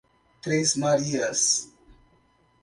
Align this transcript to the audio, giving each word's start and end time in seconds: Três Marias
Três 0.41 0.73
Marias 0.77 1.69